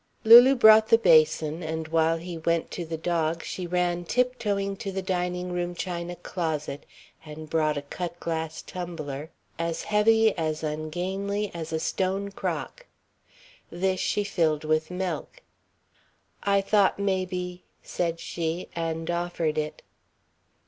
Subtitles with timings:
[0.23, 4.91] Lulu brought the basin, and while he went to the dog she ran tiptoeing to
[4.91, 6.87] the dining room china closet
[7.23, 9.29] and brought a cut glass tumbler,
[9.59, 12.87] as heavy, as ungainly as a stone crock.
[13.69, 15.43] This she filled with milk.
[16.41, 19.83] "I thought maybe..." said she, and offered it.